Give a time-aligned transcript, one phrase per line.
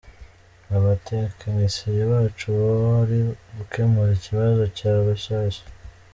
[0.75, 3.19] Abatekinisiye bacu bari
[3.55, 5.65] gukemura ikibazo cya Rushyashya.